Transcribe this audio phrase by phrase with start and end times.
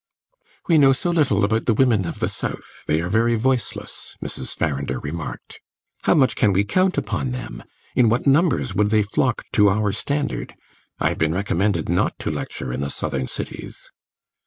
[0.67, 4.55] "We know so little about the women of the South; they are very voiceless," Mrs.
[4.55, 5.59] Farrinder remarked.
[6.05, 7.63] "How much can we count upon them?
[7.95, 10.55] in what numbers would they flock to our standard?
[10.97, 13.91] I have been recommended not to lecture in the Southern cities."